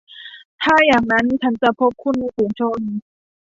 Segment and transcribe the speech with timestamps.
[0.63, 2.81] ถ้าอย่างนั้นฉันจะพบคุณในฝูงชน?